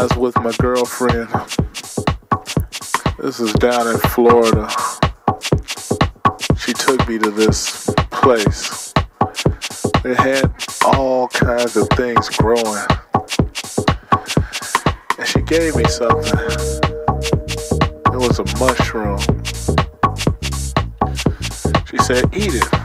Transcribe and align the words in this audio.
With 0.00 0.34
my 0.36 0.52
girlfriend. 0.52 1.28
This 3.18 3.38
is 3.38 3.52
down 3.54 3.86
in 3.86 3.98
Florida. 3.98 4.66
She 6.58 6.72
took 6.72 7.06
me 7.06 7.18
to 7.18 7.30
this 7.30 7.90
place. 8.10 8.94
It 10.02 10.16
had 10.16 10.54
all 10.86 11.28
kinds 11.28 11.76
of 11.76 11.86
things 11.90 12.30
growing. 12.30 12.86
And 15.18 15.28
she 15.28 15.42
gave 15.42 15.76
me 15.76 15.84
something. 15.84 16.38
It 18.06 18.16
was 18.16 18.38
a 18.38 18.44
mushroom. 18.58 19.20
She 21.90 21.98
said, 21.98 22.24
Eat 22.34 22.54
it. 22.54 22.79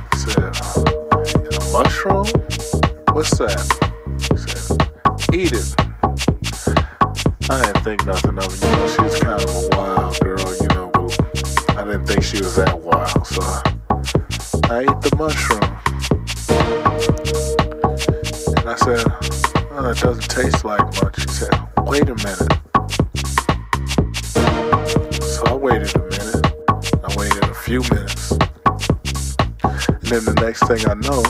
thing 30.68 30.88
I 30.90 30.96
know, 30.96 31.22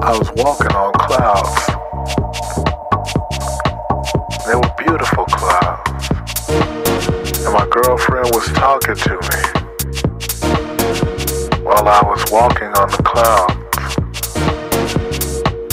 I 0.00 0.16
was 0.16 0.30
walking 0.36 0.72
on 0.72 0.92
clouds. 0.94 1.66
They 4.46 4.54
were 4.54 4.74
beautiful 4.78 5.26
clouds. 5.26 6.08
And 7.44 7.52
my 7.52 7.66
girlfriend 7.70 8.30
was 8.32 8.46
talking 8.52 8.96
to 8.96 9.10
me 9.10 9.42
while 11.62 11.86
I 11.86 12.00
was 12.06 12.24
walking 12.32 12.68
on 12.68 12.88
the 12.88 13.02
clouds. 13.04 13.54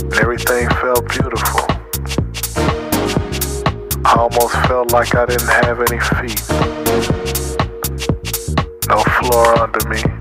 And 0.03 0.13
everything 0.15 0.67
felt 0.81 1.07
beautiful. 1.07 1.65
I 4.03 4.15
almost 4.17 4.55
felt 4.67 4.91
like 4.91 5.15
I 5.15 5.25
didn't 5.27 5.47
have 5.47 5.79
any 5.79 5.99
feet. 5.99 6.41
No 8.89 9.01
floor 9.03 9.59
under 9.61 9.87
me. 9.87 10.20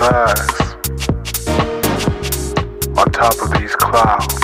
eyes 0.00 0.58
on 2.96 3.10
top 3.10 3.34
of 3.42 3.50
these 3.58 3.74
clouds. 3.76 4.37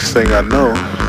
next 0.00 0.14
thing 0.14 0.32
I 0.32 0.40
know, 0.40 0.99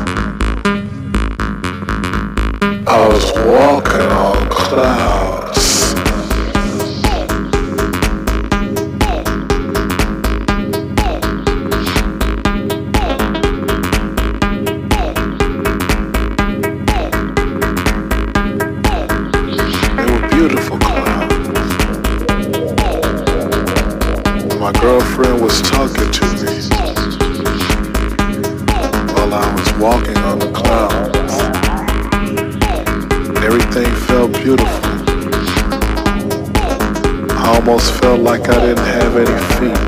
like 38.42 38.56
I 38.56 38.60
didn't 38.66 38.84
have 38.84 39.16
any 39.16 39.38
feet. 39.56 39.80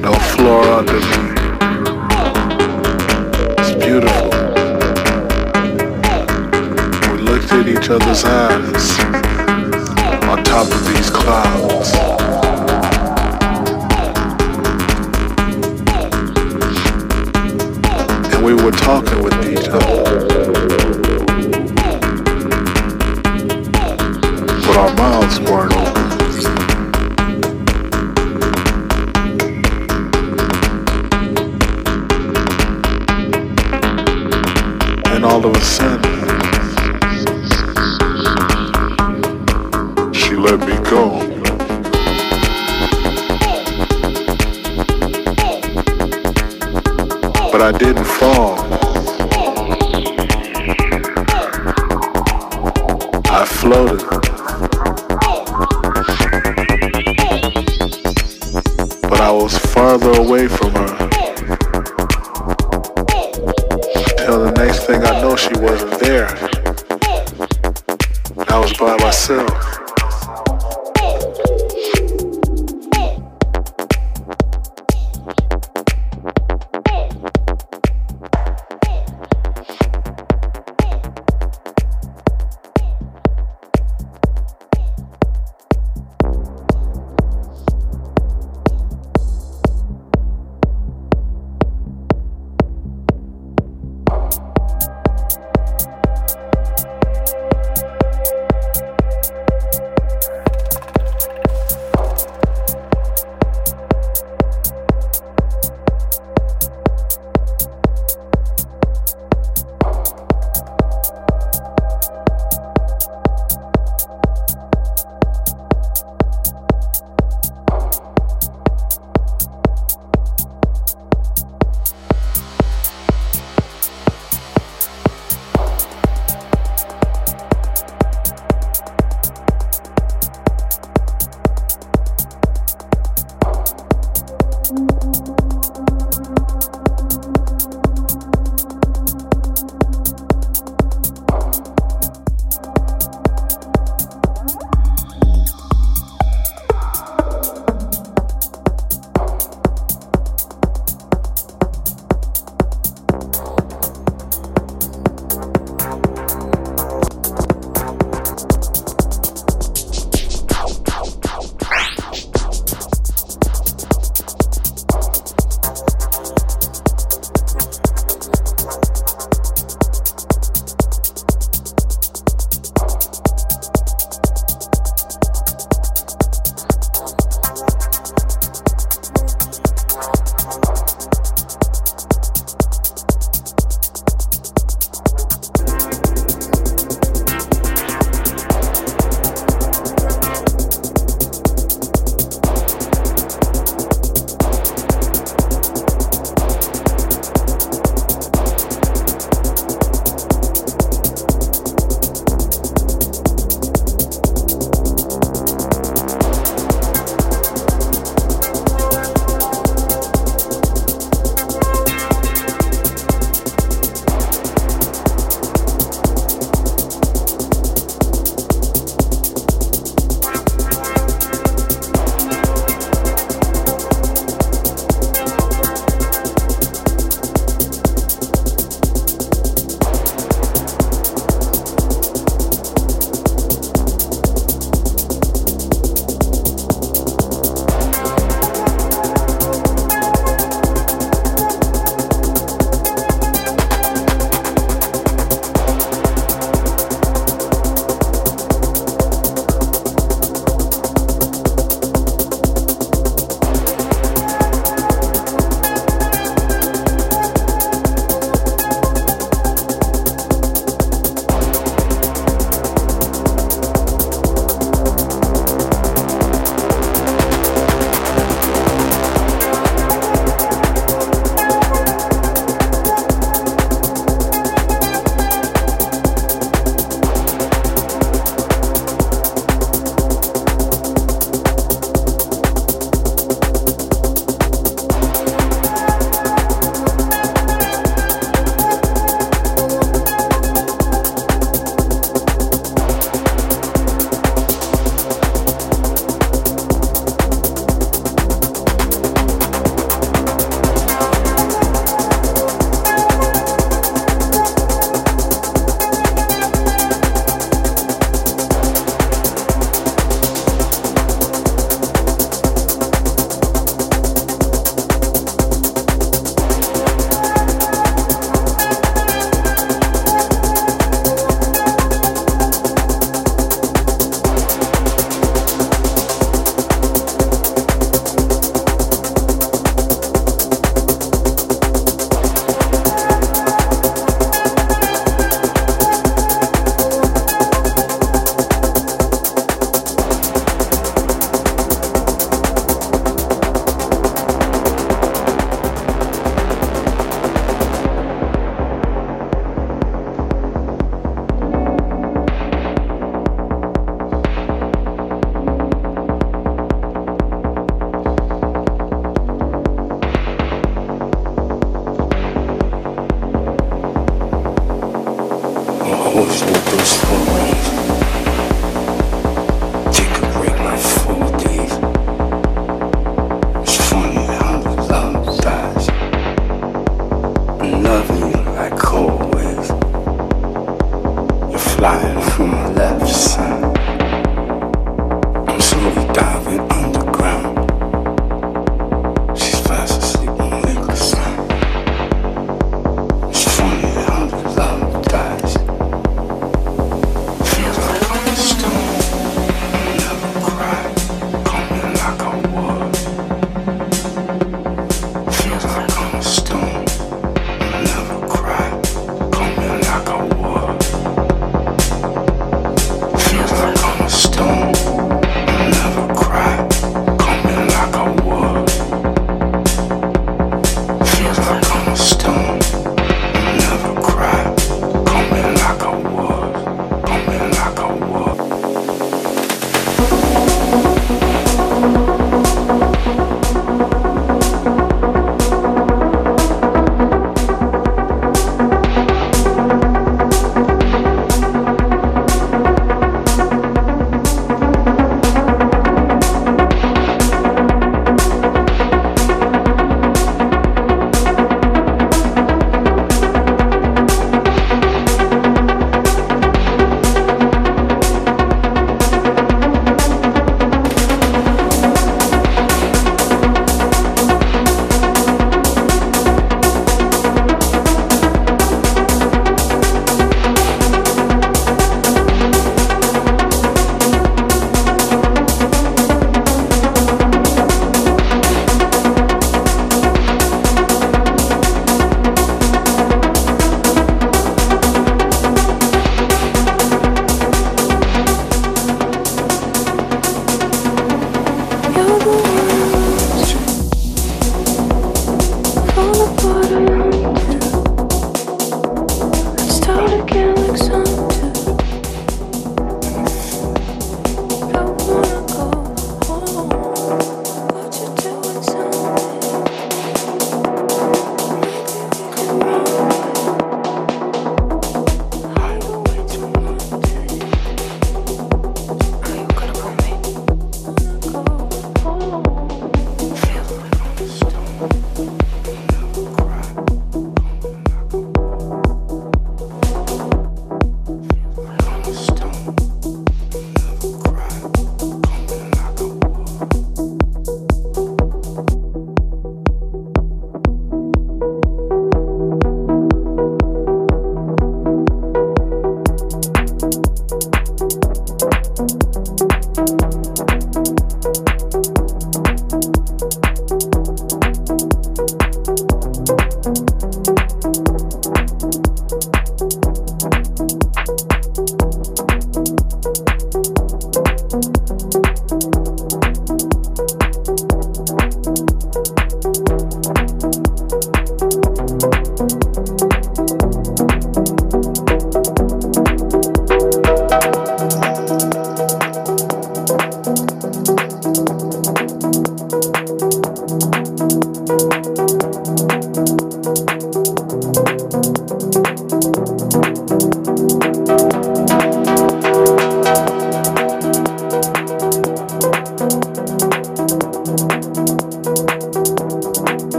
No 0.00 0.12
floor 0.34 0.62
under 0.64 0.94
me. 0.94 1.00
It's 3.58 3.72
beautiful. 3.84 4.30
We 7.12 7.18
looked 7.22 7.52
at 7.52 7.66
each 7.68 7.90
other's 7.90 8.24
eyes 8.24 8.98
on 10.24 10.42
top 10.44 10.66
of 10.66 10.89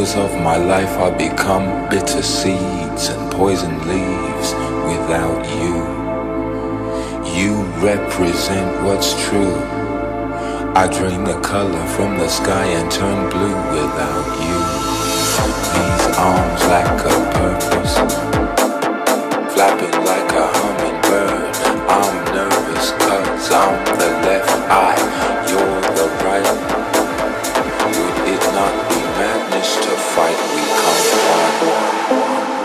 flavors 0.00 0.16
of 0.16 0.40
my 0.40 0.56
life 0.56 0.96
are 0.98 1.16
become 1.16 1.88
bitter 1.90 2.22
seeds 2.22 3.08
and 3.08 3.32
poison 3.32 3.76
leaves 3.86 4.54
without 4.88 5.44
you. 5.60 5.76
You 7.36 7.62
represent 7.84 8.82
what's 8.84 9.12
true. 9.28 9.56
I 10.74 10.88
drain 10.88 11.24
the 11.24 11.38
color 11.40 11.86
from 11.96 12.16
the 12.18 12.28
sky 12.28 12.64
and 12.64 12.90
turn 12.90 13.28
blue 13.28 13.56
without 13.76 14.26
you. 14.46 14.58
These 15.74 16.06
arms 16.16 16.62
lack 16.72 17.00
a 17.04 17.16
purpose, 17.38 17.94
flapping 19.52 19.98
like 20.10 20.32
a 20.32 20.46
hummingbird. 20.56 21.56
I'm 21.98 22.24
nervous 22.34 22.90
cause 22.92 23.52
I'm 23.52 23.84
the 23.98 24.10
left 24.26 24.50
eye, 24.70 25.46
you're 25.50 25.80
the 25.96 26.06
right. 26.24 26.79
Fight, 30.14 30.36
we 30.54 30.62
come 30.82 31.00
one. 32.10 32.59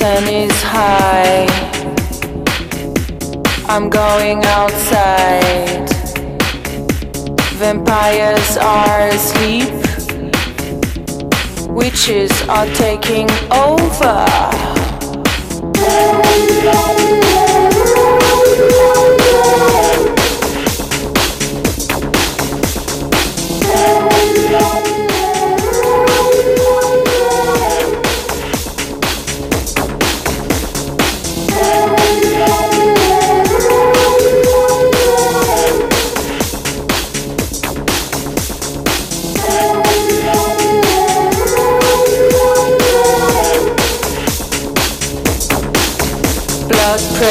Sun 0.00 0.26
is 0.28 0.62
high. 0.62 1.44
I'm 3.68 3.90
going 3.90 4.42
outside. 4.46 5.90
Vampires 7.60 8.56
are 8.56 9.08
asleep. 9.08 9.68
Witches 11.68 12.32
are 12.48 12.66
taking 12.76 13.28
over. 13.52 14.24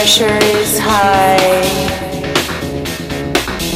Pressure 0.09 0.41
is 0.57 0.79
high. 0.79 1.37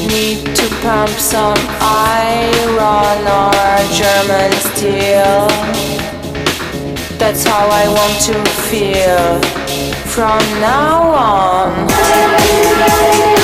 Need 0.08 0.56
to 0.56 0.68
pump 0.82 1.12
some 1.12 1.60
iron 1.80 3.28
or 3.28 3.54
German 3.94 4.52
steel. 4.66 5.48
That's 7.20 7.46
how 7.46 7.70
I 7.70 7.88
want 7.88 8.20
to 8.30 8.44
feel 8.68 9.42
from 10.10 10.42
now 10.60 11.12
on. 11.12 13.43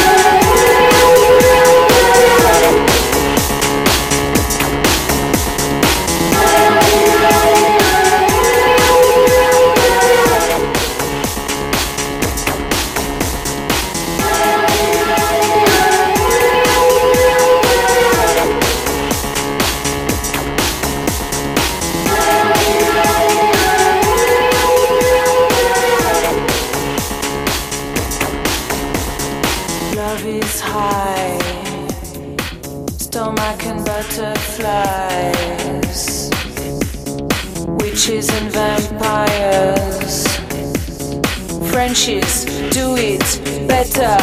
Frenchies 41.79 42.43
do 42.73 42.97
it 42.97 43.23
better. 43.65 44.17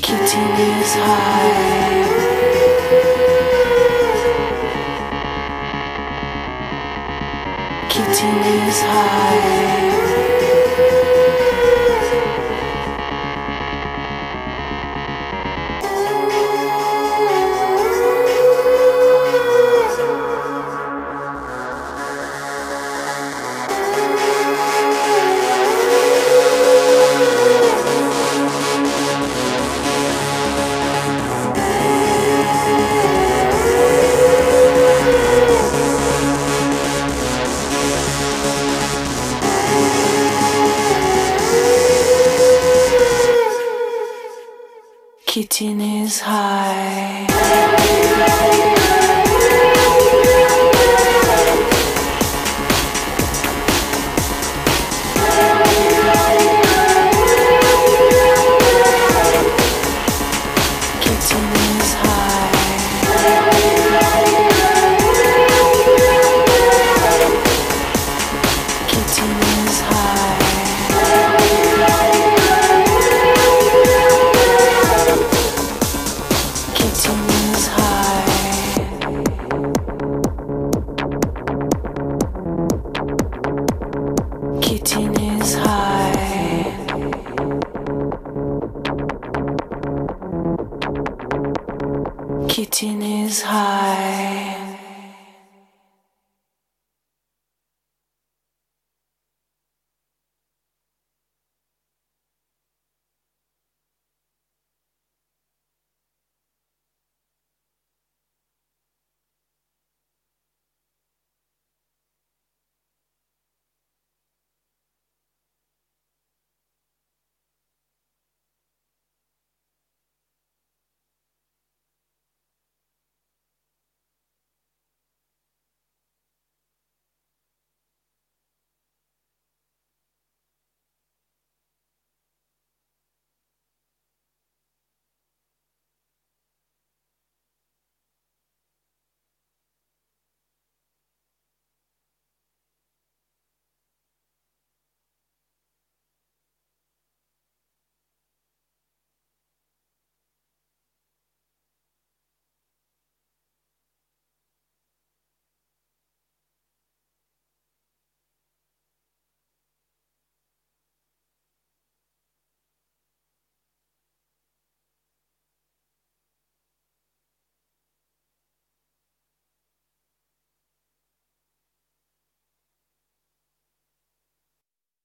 Kitty 0.00 0.44
is 0.78 0.94
high. 0.94 1.54
Kitty 7.88 8.28
is 8.68 8.80
high. 8.82 9.95